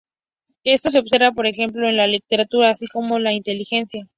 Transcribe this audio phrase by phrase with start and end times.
[0.63, 4.07] Esto se observa, por ejemplo, en la lectura, así como en la inteligencia.